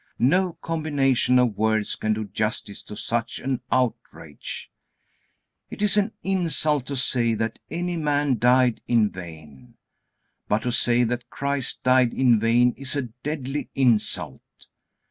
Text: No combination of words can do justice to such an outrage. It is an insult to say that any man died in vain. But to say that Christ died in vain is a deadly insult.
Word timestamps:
No 0.17 0.53
combination 0.63 1.37
of 1.37 1.59
words 1.59 1.95
can 1.95 2.13
do 2.13 2.23
justice 2.25 2.81
to 2.85 2.95
such 2.95 3.37
an 3.37 3.61
outrage. 3.71 4.71
It 5.69 5.83
is 5.83 5.95
an 5.95 6.11
insult 6.23 6.87
to 6.87 6.95
say 6.95 7.35
that 7.35 7.59
any 7.69 7.97
man 7.97 8.39
died 8.39 8.81
in 8.87 9.11
vain. 9.11 9.75
But 10.47 10.63
to 10.63 10.71
say 10.71 11.03
that 11.03 11.29
Christ 11.29 11.83
died 11.83 12.15
in 12.15 12.39
vain 12.39 12.73
is 12.77 12.95
a 12.95 13.09
deadly 13.21 13.69
insult. 13.75 14.41